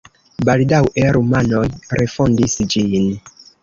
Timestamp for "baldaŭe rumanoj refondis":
0.47-2.61